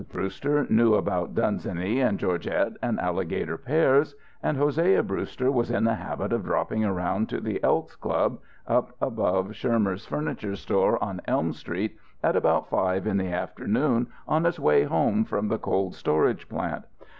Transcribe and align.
Brewster 0.11 0.65
knew 0.67 0.95
about 0.95 1.35
Dunsany 1.35 1.99
and 1.99 2.17
Georgette 2.17 2.73
and 2.81 2.99
alligator 2.99 3.55
pears; 3.55 4.15
and 4.41 4.57
Hosea 4.57 5.03
Brewster 5.03 5.51
was 5.51 5.69
in 5.69 5.83
the 5.83 5.93
habit 5.93 6.33
of 6.33 6.43
dropping 6.43 6.83
around 6.83 7.29
to 7.29 7.39
the 7.39 7.63
Elks' 7.63 7.97
Club, 7.97 8.39
up 8.65 8.93
above 8.99 9.55
Schirmer's 9.55 10.07
furniture 10.07 10.55
store 10.55 10.97
on 11.03 11.21
Elm 11.27 11.53
Street, 11.53 11.97
at 12.23 12.35
about 12.35 12.67
five 12.67 13.05
in 13.05 13.17
the 13.17 13.31
afternoon 13.31 14.07
on 14.27 14.45
his 14.45 14.59
way 14.59 14.85
home 14.85 15.23
from 15.23 15.49
the 15.49 15.59
cold 15.59 15.93
storage 15.93 16.49
plant. 16.49 16.85